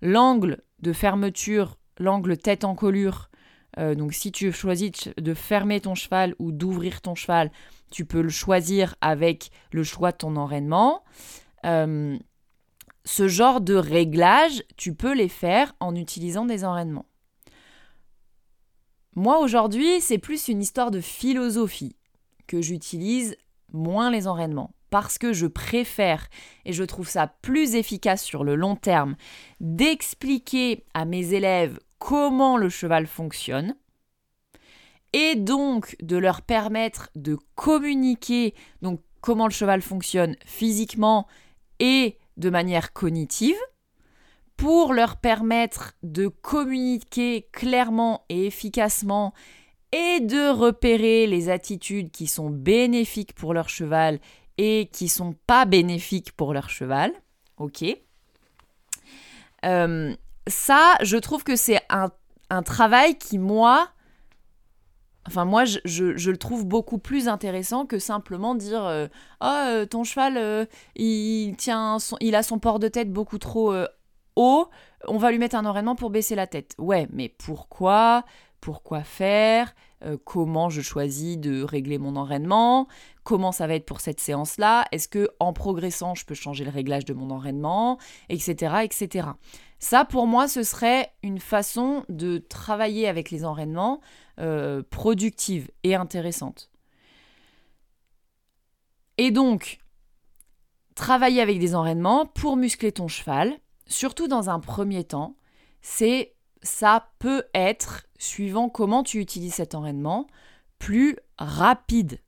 l'angle 0.00 0.62
de 0.78 0.92
fermeture, 0.92 1.80
l'angle 1.98 2.36
tête 2.36 2.62
en 2.62 2.76
colure. 2.76 3.28
Euh, 3.76 3.96
donc 3.96 4.12
si 4.12 4.30
tu 4.30 4.52
choisis 4.52 5.10
de 5.16 5.34
fermer 5.34 5.80
ton 5.80 5.96
cheval 5.96 6.36
ou 6.38 6.52
d'ouvrir 6.52 7.00
ton 7.00 7.16
cheval, 7.16 7.50
tu 7.90 8.04
peux 8.04 8.22
le 8.22 8.28
choisir 8.28 8.94
avec 9.00 9.50
le 9.72 9.82
choix 9.82 10.12
de 10.12 10.18
ton 10.18 10.36
enraînement. 10.36 11.02
Euh, 11.66 12.16
ce 13.04 13.26
genre 13.26 13.60
de 13.60 13.74
réglages, 13.74 14.62
tu 14.76 14.94
peux 14.94 15.12
les 15.12 15.28
faire 15.28 15.74
en 15.80 15.96
utilisant 15.96 16.44
des 16.44 16.64
enraînements. 16.64 17.06
Moi 19.18 19.40
aujourd'hui, 19.40 20.00
c'est 20.00 20.18
plus 20.18 20.46
une 20.46 20.62
histoire 20.62 20.92
de 20.92 21.00
philosophie 21.00 21.96
que 22.46 22.62
j'utilise 22.62 23.36
moins 23.72 24.12
les 24.12 24.28
enraînements 24.28 24.70
parce 24.90 25.18
que 25.18 25.32
je 25.32 25.48
préfère 25.48 26.28
et 26.64 26.72
je 26.72 26.84
trouve 26.84 27.08
ça 27.08 27.26
plus 27.26 27.74
efficace 27.74 28.22
sur 28.22 28.44
le 28.44 28.54
long 28.54 28.76
terme 28.76 29.16
d'expliquer 29.58 30.84
à 30.94 31.04
mes 31.04 31.34
élèves 31.34 31.80
comment 31.98 32.56
le 32.56 32.68
cheval 32.68 33.08
fonctionne 33.08 33.74
et 35.12 35.34
donc 35.34 35.96
de 36.00 36.16
leur 36.16 36.40
permettre 36.40 37.10
de 37.16 37.36
communiquer 37.56 38.54
comment 39.20 39.48
le 39.48 39.52
cheval 39.52 39.82
fonctionne 39.82 40.36
physiquement 40.46 41.26
et 41.80 42.18
de 42.36 42.50
manière 42.50 42.92
cognitive 42.92 43.58
pour 44.58 44.92
leur 44.92 45.16
permettre 45.16 45.92
de 46.02 46.26
communiquer 46.26 47.48
clairement 47.52 48.24
et 48.28 48.46
efficacement 48.46 49.32
et 49.92 50.18
de 50.20 50.50
repérer 50.50 51.28
les 51.28 51.48
attitudes 51.48 52.10
qui 52.10 52.26
sont 52.26 52.50
bénéfiques 52.50 53.34
pour 53.34 53.54
leur 53.54 53.68
cheval 53.68 54.18
et 54.58 54.90
qui 54.92 55.06
sont 55.06 55.36
pas 55.46 55.64
bénéfiques 55.64 56.32
pour 56.32 56.52
leur 56.52 56.70
cheval. 56.70 57.12
Ok. 57.56 57.84
Euh, 59.64 60.14
ça, 60.48 60.94
je 61.02 61.16
trouve 61.16 61.44
que 61.44 61.54
c'est 61.54 61.80
un, 61.88 62.10
travail 62.62 63.16
qui, 63.16 63.38
moi, 63.38 63.88
Enfin, 65.26 65.44
moi, 65.44 65.66
je, 65.66 66.04
le 66.30 66.36
trouve 66.38 66.64
beaucoup 66.64 66.96
plus 66.96 67.28
intéressant 67.28 67.84
que 67.84 67.98
simplement 67.98 68.54
dire 68.54 69.08
Oh, 69.42 69.84
ton 69.90 70.02
cheval, 70.02 70.66
il, 70.96 71.54
tient 71.56 71.98
il 72.20 72.34
a 72.34 72.42
son 72.42 72.58
port 72.58 72.78
de 72.78 72.88
tête 72.88 73.12
beaucoup 73.12 73.36
trop 73.36 73.74
on 74.38 75.18
va 75.18 75.30
lui 75.30 75.38
mettre 75.38 75.56
un 75.56 75.66
enraînement 75.66 75.96
pour 75.96 76.10
baisser 76.10 76.34
la 76.34 76.46
tête. 76.46 76.74
Ouais, 76.78 77.08
mais 77.12 77.28
pourquoi? 77.28 78.24
Pourquoi 78.60 79.02
faire? 79.02 79.74
Euh, 80.04 80.16
Comment 80.24 80.68
je 80.68 80.80
choisis 80.80 81.38
de 81.38 81.62
régler 81.62 81.98
mon 81.98 82.16
enraînement? 82.16 82.88
Comment 83.22 83.52
ça 83.52 83.66
va 83.66 83.74
être 83.74 83.86
pour 83.86 84.00
cette 84.00 84.20
séance-là? 84.20 84.84
Est-ce 84.90 85.08
que 85.08 85.28
en 85.38 85.52
progressant, 85.52 86.14
je 86.14 86.24
peux 86.24 86.34
changer 86.34 86.64
le 86.64 86.70
réglage 86.70 87.04
de 87.04 87.14
mon 87.14 87.30
enraînement? 87.30 87.98
Etc. 88.28 88.74
etc. 88.82 89.28
Ça, 89.78 90.04
pour 90.04 90.26
moi, 90.26 90.48
ce 90.48 90.62
serait 90.62 91.12
une 91.22 91.38
façon 91.38 92.04
de 92.08 92.38
travailler 92.38 93.06
avec 93.06 93.30
les 93.30 93.44
enraînements 93.44 94.00
euh, 94.40 94.82
productive 94.90 95.70
et 95.84 95.94
intéressante. 95.94 96.70
Et 99.18 99.30
donc, 99.30 99.78
travailler 100.94 101.40
avec 101.40 101.58
des 101.60 101.74
enraînements 101.74 102.26
pour 102.26 102.56
muscler 102.56 102.92
ton 102.92 103.08
cheval, 103.08 103.58
surtout 103.88 104.28
dans 104.28 104.50
un 104.50 104.60
premier 104.60 105.04
temps, 105.04 105.36
c'est 105.82 106.34
ça 106.62 107.10
peut 107.18 107.44
être, 107.54 108.06
suivant 108.18 108.68
comment 108.68 109.02
tu 109.02 109.20
utilises 109.20 109.54
cet 109.54 109.74
enraînement, 109.74 110.26
plus 110.78 111.16
rapide. 111.38 112.20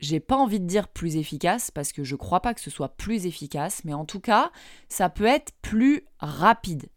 J'ai 0.00 0.20
pas 0.20 0.36
envie 0.36 0.60
de 0.60 0.66
dire 0.66 0.88
plus 0.88 1.16
efficace 1.16 1.70
parce 1.70 1.92
que 1.92 2.04
je 2.04 2.14
crois 2.14 2.40
pas 2.40 2.54
que 2.54 2.60
ce 2.60 2.70
soit 2.70 2.96
plus 2.96 3.26
efficace, 3.26 3.82
mais 3.84 3.94
en 3.94 4.04
tout 4.04 4.20
cas, 4.20 4.52
ça 4.88 5.08
peut 5.08 5.24
être 5.24 5.52
plus 5.60 6.04
rapide. 6.20 6.88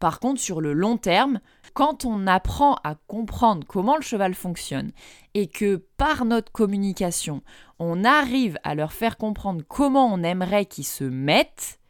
Par 0.00 0.18
contre, 0.18 0.40
sur 0.40 0.60
le 0.60 0.72
long 0.72 0.96
terme, 0.96 1.40
quand 1.74 2.04
on 2.04 2.26
apprend 2.26 2.76
à 2.84 2.94
comprendre 3.06 3.66
comment 3.66 3.96
le 3.96 4.02
cheval 4.02 4.34
fonctionne 4.34 4.92
et 5.34 5.46
que 5.46 5.76
par 5.96 6.24
notre 6.24 6.52
communication, 6.52 7.42
on 7.78 8.04
arrive 8.04 8.58
à 8.62 8.74
leur 8.74 8.92
faire 8.92 9.16
comprendre 9.16 9.62
comment 9.68 10.12
on 10.12 10.22
aimerait 10.22 10.66
qu'ils 10.66 10.86
se 10.86 11.04
mettent, 11.04 11.80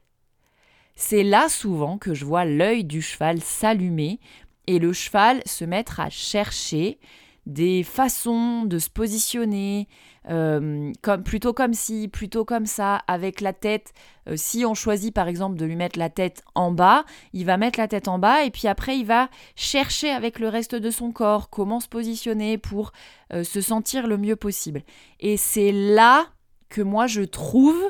c'est 0.95 1.23
là 1.25 1.49
souvent 1.49 1.99
que 1.99 2.15
je 2.15 2.25
vois 2.25 2.45
l'œil 2.45 2.85
du 2.85 3.03
cheval 3.03 3.41
s'allumer 3.41 4.21
et 4.67 4.79
le 4.79 4.93
cheval 4.93 5.43
se 5.47 5.65
mettre 5.65 6.01
à 6.01 6.11
chercher 6.11 6.99
des 7.47 7.83
façons 7.83 8.65
de 8.65 8.79
se 8.79 8.91
positionner, 8.91 9.89
euh, 10.29 10.93
comme, 11.03 11.23
plutôt 11.23 11.53
comme 11.53 11.75
ci, 11.75 12.09
plutôt 12.09 12.45
comme 12.45 12.67
ça, 12.67 12.97
avec 13.07 13.41
la 13.41 13.53
tête. 13.53 13.93
Euh, 14.29 14.37
si 14.37 14.65
on 14.65 14.75
choisit 14.75 15.15
par 15.15 15.29
exemple 15.29 15.57
de 15.57 15.65
lui 15.65 15.77
mettre 15.77 15.99
la 15.99 16.11
tête 16.11 16.43
en 16.55 16.71
bas, 16.71 17.05
il 17.33 17.47
va 17.47 17.57
mettre 17.57 17.79
la 17.79 17.89
tête 17.89 18.09
en 18.09 18.19
bas 18.19 18.45
et 18.45 18.51
puis 18.51 18.69
après 18.69 18.99
il 18.99 19.07
va 19.07 19.31
chercher 19.57 20.11
avec 20.11 20.39
le 20.39 20.49
reste 20.49 20.75
de 20.75 20.91
son 20.91 21.13
corps 21.13 21.51
comment 21.51 21.81
se 21.81 21.89
positionner 21.89 22.59
pour 22.59 22.93
euh, 23.33 23.45
se 23.45 23.61
sentir 23.61 24.07
le 24.07 24.19
mieux 24.19 24.37
possible. 24.37 24.83
Et 25.19 25.37
c'est 25.37 25.73
là 25.73 26.27
que 26.69 26.83
moi 26.83 27.07
je 27.07 27.23
trouve 27.23 27.81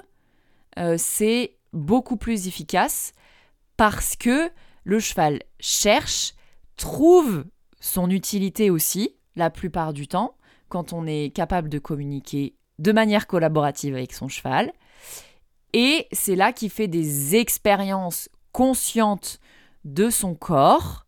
c'est 0.96 1.58
beaucoup 1.74 2.16
plus 2.16 2.48
efficace 2.48 3.12
parce 3.76 4.16
que 4.16 4.50
le 4.84 4.98
cheval 4.98 5.42
cherche, 5.58 6.34
trouve 6.76 7.44
son 7.80 8.10
utilité 8.10 8.70
aussi, 8.70 9.16
la 9.36 9.50
plupart 9.50 9.92
du 9.92 10.08
temps, 10.08 10.36
quand 10.68 10.92
on 10.92 11.06
est 11.06 11.34
capable 11.34 11.68
de 11.68 11.78
communiquer 11.78 12.54
de 12.78 12.92
manière 12.92 13.26
collaborative 13.26 13.94
avec 13.94 14.12
son 14.12 14.28
cheval. 14.28 14.72
Et 15.72 16.08
c'est 16.12 16.36
là 16.36 16.52
qu'il 16.52 16.70
fait 16.70 16.88
des 16.88 17.36
expériences 17.36 18.28
conscientes 18.52 19.38
de 19.84 20.10
son 20.10 20.34
corps 20.34 21.06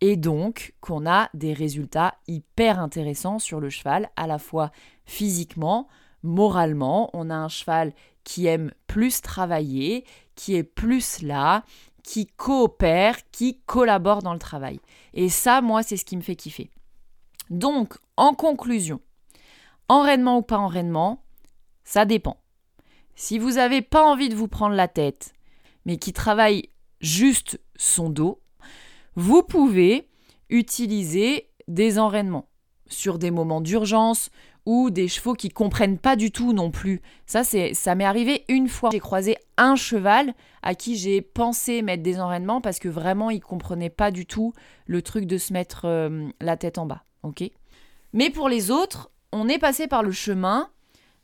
et 0.00 0.16
donc 0.16 0.74
qu'on 0.80 1.06
a 1.06 1.28
des 1.34 1.52
résultats 1.52 2.14
hyper 2.26 2.78
intéressants 2.80 3.38
sur 3.38 3.60
le 3.60 3.68
cheval, 3.68 4.08
à 4.16 4.26
la 4.26 4.38
fois 4.38 4.70
physiquement, 5.04 5.88
moralement. 6.22 7.10
On 7.12 7.28
a 7.28 7.34
un 7.34 7.48
cheval 7.48 7.92
qui 8.24 8.46
aime 8.46 8.72
plus 8.86 9.20
travailler, 9.20 10.04
qui 10.36 10.54
est 10.54 10.62
plus 10.62 11.20
là, 11.22 11.64
qui 12.02 12.26
coopère, 12.26 13.16
qui 13.30 13.60
collabore 13.66 14.22
dans 14.22 14.32
le 14.32 14.38
travail. 14.38 14.80
Et 15.12 15.28
ça, 15.28 15.60
moi, 15.60 15.82
c'est 15.82 15.96
ce 15.96 16.04
qui 16.04 16.16
me 16.16 16.22
fait 16.22 16.36
kiffer. 16.36 16.70
Donc, 17.50 17.98
en 18.16 18.34
conclusion, 18.34 19.00
enraînement 19.88 20.38
ou 20.38 20.42
pas 20.42 20.58
enraînement, 20.58 21.22
ça 21.84 22.04
dépend. 22.04 22.36
Si 23.16 23.38
vous 23.38 23.52
n'avez 23.52 23.82
pas 23.82 24.04
envie 24.04 24.28
de 24.28 24.34
vous 24.34 24.48
prendre 24.48 24.74
la 24.74 24.88
tête, 24.88 25.34
mais 25.84 25.96
qui 25.96 26.12
travaille 26.12 26.70
juste 27.00 27.60
son 27.76 28.08
dos, 28.08 28.40
vous 29.16 29.42
pouvez 29.42 30.08
utiliser 30.48 31.50
des 31.68 31.98
enraînements 31.98 32.48
sur 32.86 33.18
des 33.18 33.30
moments 33.30 33.60
d'urgence 33.60 34.30
ou 34.66 34.90
des 34.90 35.08
chevaux 35.08 35.34
qui 35.34 35.48
comprennent 35.48 35.98
pas 35.98 36.16
du 36.16 36.30
tout 36.30 36.52
non 36.52 36.70
plus. 36.70 37.00
Ça 37.26 37.44
c'est 37.44 37.74
ça 37.74 37.94
m'est 37.94 38.04
arrivé 38.04 38.44
une 38.48 38.68
fois. 38.68 38.90
J'ai 38.92 39.00
croisé 39.00 39.36
un 39.56 39.76
cheval 39.76 40.34
à 40.62 40.74
qui 40.74 40.96
j'ai 40.96 41.22
pensé 41.22 41.82
mettre 41.82 42.02
des 42.02 42.20
enraînements 42.20 42.60
parce 42.60 42.78
que 42.78 42.88
vraiment 42.88 43.30
il 43.30 43.40
comprenait 43.40 43.90
pas 43.90 44.10
du 44.10 44.26
tout 44.26 44.52
le 44.86 45.02
truc 45.02 45.26
de 45.26 45.38
se 45.38 45.52
mettre 45.52 45.86
euh, 45.86 46.28
la 46.40 46.56
tête 46.56 46.78
en 46.78 46.86
bas, 46.86 47.04
OK 47.22 47.44
Mais 48.12 48.30
pour 48.30 48.48
les 48.48 48.70
autres, 48.70 49.10
on 49.32 49.48
est 49.48 49.58
passé 49.58 49.86
par 49.86 50.02
le 50.02 50.12
chemin 50.12 50.70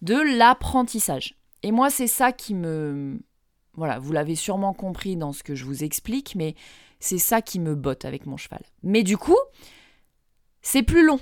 de 0.02 0.16
l'apprentissage. 0.36 1.36
Et 1.62 1.72
moi 1.72 1.90
c'est 1.90 2.06
ça 2.06 2.32
qui 2.32 2.54
me 2.54 3.18
voilà, 3.76 3.98
vous 3.98 4.12
l'avez 4.12 4.34
sûrement 4.34 4.72
compris 4.72 5.16
dans 5.16 5.32
ce 5.32 5.42
que 5.42 5.54
je 5.54 5.64
vous 5.64 5.84
explique, 5.84 6.34
mais 6.34 6.54
c'est 6.98 7.18
ça 7.18 7.42
qui 7.42 7.60
me 7.60 7.74
botte 7.74 8.04
avec 8.04 8.26
mon 8.26 8.38
cheval. 8.38 8.62
Mais 8.82 9.02
du 9.02 9.18
coup, 9.18 9.36
c'est 10.62 10.82
plus 10.82 11.04
long 11.04 11.20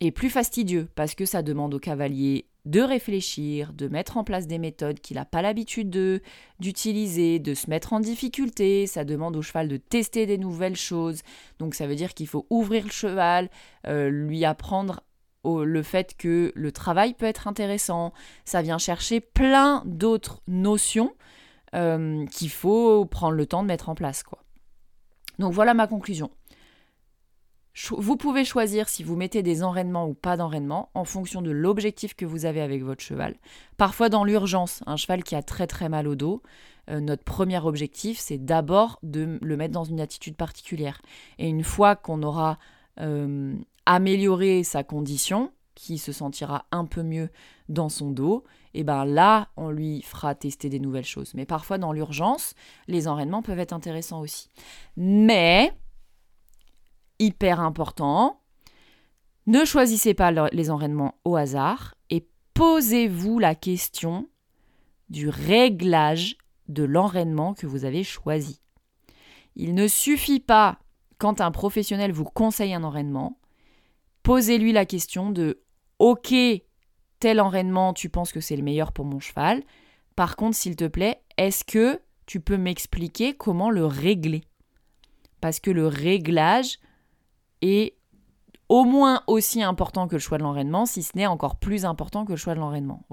et 0.00 0.12
plus 0.12 0.30
fastidieux 0.30 0.88
parce 0.94 1.14
que 1.14 1.24
ça 1.24 1.42
demande 1.42 1.74
au 1.74 1.80
cavalier 1.80 2.46
de 2.66 2.80
réfléchir, 2.80 3.72
de 3.72 3.88
mettre 3.88 4.16
en 4.16 4.24
place 4.24 4.46
des 4.46 4.58
méthodes 4.58 5.00
qu'il 5.00 5.16
n'a 5.16 5.24
pas 5.24 5.40
l'habitude 5.40 5.88
de, 5.88 6.20
d'utiliser, 6.60 7.38
de 7.38 7.54
se 7.54 7.70
mettre 7.70 7.92
en 7.92 8.00
difficulté, 8.00 8.86
ça 8.86 9.04
demande 9.04 9.36
au 9.36 9.42
cheval 9.42 9.68
de 9.68 9.76
tester 9.76 10.26
des 10.26 10.36
nouvelles 10.36 10.76
choses, 10.76 11.22
donc 11.58 11.74
ça 11.74 11.86
veut 11.86 11.94
dire 11.94 12.12
qu'il 12.12 12.26
faut 12.26 12.46
ouvrir 12.50 12.84
le 12.84 12.90
cheval, 12.90 13.48
euh, 13.86 14.10
lui 14.10 14.44
apprendre 14.44 15.00
le 15.44 15.82
fait 15.84 16.16
que 16.16 16.52
le 16.56 16.72
travail 16.72 17.14
peut 17.14 17.26
être 17.26 17.46
intéressant, 17.46 18.12
ça 18.44 18.62
vient 18.62 18.78
chercher 18.78 19.20
plein 19.20 19.82
d'autres 19.86 20.42
notions 20.48 21.12
euh, 21.74 22.26
qu'il 22.26 22.50
faut 22.50 23.04
prendre 23.04 23.34
le 23.34 23.46
temps 23.46 23.62
de 23.62 23.68
mettre 23.68 23.88
en 23.88 23.94
place. 23.94 24.24
Donc 25.38 25.52
voilà 25.52 25.72
ma 25.72 25.86
conclusion. 25.86 26.30
Vous 27.90 28.16
pouvez 28.16 28.44
choisir 28.44 28.88
si 28.88 29.02
vous 29.02 29.16
mettez 29.16 29.42
des 29.42 29.62
enraînements 29.62 30.08
ou 30.08 30.14
pas 30.14 30.38
d'enraînements 30.38 30.88
en 30.94 31.04
fonction 31.04 31.42
de 31.42 31.50
l'objectif 31.50 32.14
que 32.14 32.24
vous 32.24 32.46
avez 32.46 32.62
avec 32.62 32.82
votre 32.82 33.02
cheval. 33.02 33.36
Parfois 33.76 34.08
dans 34.08 34.24
l'urgence, 34.24 34.82
un 34.86 34.96
cheval 34.96 35.22
qui 35.22 35.34
a 35.34 35.42
très 35.42 35.66
très 35.66 35.90
mal 35.90 36.08
au 36.08 36.14
dos, 36.14 36.42
euh, 36.88 37.00
notre 37.00 37.24
premier 37.24 37.58
objectif 37.58 38.18
c'est 38.18 38.38
d'abord 38.38 38.98
de 39.02 39.38
le 39.42 39.56
mettre 39.58 39.74
dans 39.74 39.84
une 39.84 40.00
attitude 40.00 40.36
particulière. 40.36 41.02
Et 41.38 41.48
une 41.48 41.64
fois 41.64 41.96
qu'on 41.96 42.22
aura 42.22 42.58
euh, 42.98 43.54
amélioré 43.84 44.64
sa 44.64 44.82
condition, 44.82 45.52
qui 45.74 45.98
se 45.98 46.10
sentira 46.10 46.64
un 46.72 46.86
peu 46.86 47.02
mieux 47.02 47.28
dans 47.68 47.90
son 47.90 48.10
dos, 48.10 48.44
et 48.72 48.82
ben 48.82 49.04
là, 49.04 49.48
on 49.58 49.70
lui 49.70 50.00
fera 50.00 50.34
tester 50.34 50.70
des 50.70 50.80
nouvelles 50.80 51.04
choses. 51.04 51.34
Mais 51.34 51.44
parfois, 51.44 51.76
dans 51.76 51.92
l'urgence, 51.92 52.54
les 52.88 53.08
enraînements 53.08 53.42
peuvent 53.42 53.58
être 53.58 53.74
intéressants 53.74 54.20
aussi. 54.20 54.48
Mais 54.96 55.72
hyper 57.18 57.60
important. 57.60 58.40
Ne 59.46 59.64
choisissez 59.64 60.14
pas 60.14 60.32
les 60.50 60.70
enraînements 60.70 61.14
au 61.24 61.36
hasard 61.36 61.94
et 62.10 62.28
posez-vous 62.54 63.38
la 63.38 63.54
question 63.54 64.28
du 65.08 65.28
réglage 65.28 66.36
de 66.68 66.82
l'enraînement 66.82 67.54
que 67.54 67.66
vous 67.66 67.84
avez 67.84 68.02
choisi. 68.02 68.60
Il 69.54 69.74
ne 69.74 69.86
suffit 69.86 70.40
pas, 70.40 70.78
quand 71.18 71.40
un 71.40 71.50
professionnel 71.50 72.12
vous 72.12 72.24
conseille 72.24 72.74
un 72.74 72.82
enraînement, 72.82 73.38
posez-lui 74.22 74.72
la 74.72 74.84
question 74.84 75.30
de 75.30 75.62
OK, 75.98 76.34
tel 77.20 77.40
enraînement, 77.40 77.94
tu 77.94 78.10
penses 78.10 78.32
que 78.32 78.40
c'est 78.40 78.56
le 78.56 78.62
meilleur 78.62 78.92
pour 78.92 79.04
mon 79.04 79.20
cheval. 79.20 79.62
Par 80.16 80.36
contre, 80.36 80.56
s'il 80.56 80.76
te 80.76 80.86
plaît, 80.86 81.22
est-ce 81.38 81.64
que 81.64 82.00
tu 82.26 82.40
peux 82.40 82.56
m'expliquer 82.56 83.34
comment 83.34 83.70
le 83.70 83.86
régler? 83.86 84.42
Parce 85.40 85.60
que 85.60 85.70
le 85.70 85.86
réglage 85.86 86.78
est 87.62 87.96
au 88.68 88.84
moins 88.84 89.22
aussi 89.26 89.62
important 89.62 90.08
que 90.08 90.16
le 90.16 90.20
choix 90.20 90.38
de 90.38 90.42
l'enraînement, 90.42 90.86
si 90.86 91.02
ce 91.02 91.16
n'est 91.16 91.26
encore 91.26 91.56
plus 91.56 91.84
important 91.84 92.24
que 92.24 92.32
le 92.32 92.36
choix 92.36 92.54
de 92.54 92.60
l'enraînement. 92.60 93.06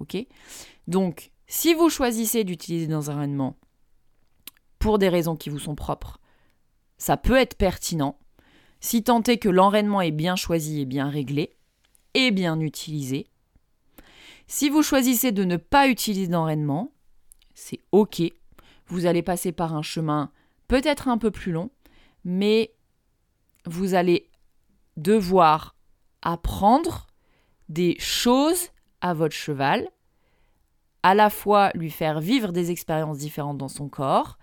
Donc, 0.88 1.32
si 1.48 1.74
vous 1.74 1.90
choisissez 1.90 2.44
d'utiliser 2.44 2.88
dans 2.88 3.12
un 3.12 3.16
enraînement 3.16 3.56
pour 4.80 4.98
des 4.98 5.10
raisons 5.10 5.36
qui 5.36 5.50
vous 5.50 5.60
sont 5.60 5.76
propres, 5.76 6.20
ça 6.98 7.18
peut 7.18 7.38
être 7.38 7.56
pertinent. 7.56 8.18
Si 8.80 9.04
tant 9.04 9.22
est 9.24 9.38
que 9.38 9.50
l'enraînement 9.50 10.02
est 10.02 10.12
bien 10.12 10.36
choisi 10.36 10.82
et 10.82 10.86
bien 10.86 11.10
réglé, 11.10 11.56
et 12.14 12.32
bien 12.32 12.60
utilisé. 12.60 13.28
Si 14.48 14.70
vous 14.70 14.84
choisissez 14.84 15.32
de 15.32 15.44
ne 15.44 15.58
pas 15.58 15.88
utiliser 15.88 16.28
d'enraînement, 16.28 16.92
c'est 17.54 17.80
OK. 17.92 18.22
Vous 18.88 19.06
allez 19.06 19.24
passer 19.24 19.52
par 19.52 19.74
un 19.74 19.82
chemin 19.82 20.32
peut-être 20.68 21.08
un 21.08 21.18
peu 21.18 21.32
plus 21.32 21.52
long, 21.52 21.72
mais 22.24 22.74
vous 23.66 23.94
allez 23.94 24.30
devoir 24.98 25.76
apprendre 26.22 27.08
des 27.70 27.96
choses 28.00 28.70
à 29.02 29.14
votre 29.14 29.36
cheval, 29.36 29.88
à 31.02 31.14
la 31.14 31.30
fois 31.30 31.72
lui 31.74 31.92
faire 31.92 32.20
vivre 32.20 32.52
des 32.52 32.72
expériences 32.72 33.18
différentes 33.18 33.58
dans 33.58 33.68
son 33.68 33.90
corps 33.90 34.38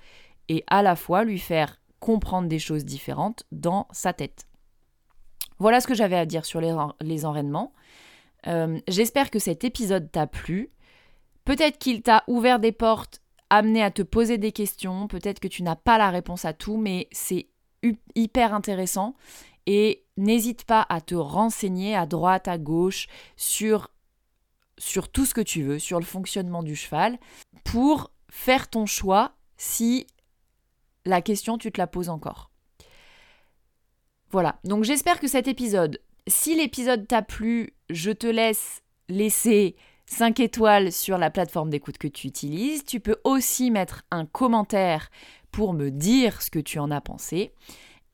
et 0.49 0.65
à 0.67 0.83
la 0.83 0.97
fois 0.97 1.25
lui 1.25 1.39
faire 1.39 1.81
comprendre 2.01 2.49
des 2.49 2.59
choses 2.59 2.85
différentes 2.85 3.45
dans 3.53 3.87
sa 3.93 4.13
tête. 4.13 4.47
Voilà 5.59 5.81
ce 5.81 5.87
que 5.87 5.95
j'avais 5.95 6.17
à 6.17 6.27
dire 6.27 6.45
sur 6.45 6.61
les, 6.61 6.75
les 7.01 7.25
enraînements. 7.25 7.73
Euh, 8.47 8.81
j'espère 8.89 9.31
que 9.31 9.39
cet 9.39 9.65
épisode 9.65 10.11
t'a 10.11 10.27
plu. 10.27 10.71
Peut-être 11.45 11.79
qu'il 11.79 12.03
t'a 12.03 12.25
ouvert 12.27 12.59
des 12.59 12.73
portes, 12.73 13.21
amené 13.51 13.83
à 13.83 13.91
te 13.91 14.03
poser 14.03 14.39
des 14.39 14.53
questions. 14.53 15.09
Peut-être 15.09 15.41
que 15.41 15.49
tu 15.49 15.63
n'as 15.63 15.77
pas 15.77 15.99
la 15.99 16.11
réponse 16.11 16.45
à 16.45 16.53
tout, 16.53 16.77
mais 16.77 17.09
c'est 17.13 17.49
hyper 18.15 18.55
intéressant 18.55 19.15
et 19.67 20.05
n'hésite 20.21 20.65
pas 20.65 20.87
à 20.89 21.01
te 21.01 21.15
renseigner 21.15 21.97
à 21.97 22.07
droite, 22.07 22.49
à 22.49 22.59
gauche 22.59 23.09
sur, 23.37 23.91
sur 24.79 25.09
tout 25.09 25.25
ce 25.25 25.35
que 25.35 25.41
tu 25.41 25.63
veux, 25.63 25.79
sur 25.79 25.99
le 25.99 26.05
fonctionnement 26.05 26.63
du 26.63 26.77
cheval, 26.77 27.19
pour 27.65 28.13
faire 28.31 28.69
ton 28.69 28.87
choix 28.87 29.33
si 29.57 30.07
la 31.05 31.23
question 31.23 31.59
tu 31.59 31.73
te 31.73 31.81
la 31.81 31.87
poses 31.87 32.09
encore. 32.09 32.51
Voilà, 34.31 34.61
donc 34.63 34.85
j'espère 34.85 35.19
que 35.19 35.27
cet 35.27 35.49
épisode, 35.49 36.01
si 36.29 36.55
l'épisode 36.55 37.09
t'a 37.09 37.23
plu, 37.23 37.75
je 37.89 38.13
te 38.13 38.29
laisse 38.29 38.83
laisser 39.09 39.75
5 40.07 40.39
étoiles 40.41 40.93
sur 40.93 41.19
la 41.19 41.31
plateforme 41.31 41.71
d'écoute 41.71 41.99
que 41.99 42.09
tu 42.09 42.29
utilises. 42.29 42.85
Tu 42.85 43.01
peux 43.01 43.17
aussi 43.25 43.71
mettre 43.71 44.03
un 44.11 44.27
commentaire 44.27 45.11
pour 45.51 45.73
me 45.73 45.91
dire 45.91 46.43
ce 46.43 46.51
que 46.51 46.59
tu 46.59 46.79
en 46.79 46.91
as 46.91 47.01
pensé. 47.01 47.53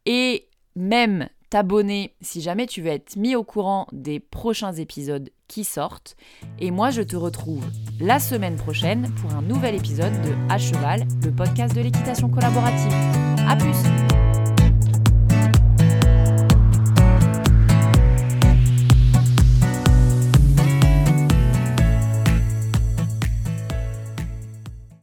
Et 0.06 0.48
même 0.74 1.28
t'abonner 1.50 2.14
si 2.20 2.40
jamais 2.40 2.66
tu 2.66 2.82
veux 2.82 2.90
être 2.90 3.16
mis 3.16 3.36
au 3.36 3.44
courant 3.44 3.86
des 3.92 4.20
prochains 4.20 4.72
épisodes 4.72 5.30
qui 5.48 5.64
sortent. 5.64 6.16
Et 6.58 6.70
moi, 6.70 6.90
je 6.90 7.02
te 7.02 7.16
retrouve 7.16 7.64
la 8.00 8.18
semaine 8.18 8.56
prochaine 8.56 9.12
pour 9.20 9.32
un 9.34 9.42
nouvel 9.42 9.74
épisode 9.74 10.12
de 10.22 10.34
À 10.48 10.58
Cheval, 10.58 11.06
le 11.24 11.30
podcast 11.30 11.74
de 11.74 11.80
l'équitation 11.80 12.28
collaborative. 12.28 12.92
A 13.48 13.56
plus! 13.56 14.05